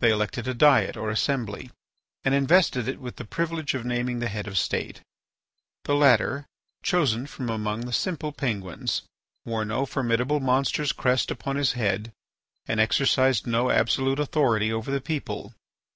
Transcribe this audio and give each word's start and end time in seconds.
They 0.00 0.10
elected 0.10 0.48
a 0.48 0.54
diet 0.54 0.96
or 0.96 1.08
assembly, 1.08 1.70
and 2.24 2.34
invested 2.34 2.88
it 2.88 2.98
with 3.00 3.14
the 3.14 3.24
privilege 3.24 3.74
of 3.74 3.84
naming 3.84 4.18
the 4.18 4.26
Head 4.28 4.48
of 4.48 4.54
the 4.54 4.58
State. 4.58 5.02
The 5.84 5.94
latter, 5.94 6.46
chosen 6.82 7.28
from 7.28 7.48
among 7.48 7.82
the 7.82 7.92
simple 7.92 8.32
Penguins, 8.32 9.02
wore 9.44 9.64
no 9.64 9.86
formidable 9.86 10.40
monster's 10.40 10.90
crest 10.92 11.30
upon 11.30 11.54
his 11.54 11.74
head 11.74 12.10
and 12.66 12.80
exercised 12.80 13.46
no 13.46 13.70
absolute 13.70 14.18
authority 14.18 14.72
over 14.72 14.90
the 14.90 15.00
people. 15.00 15.52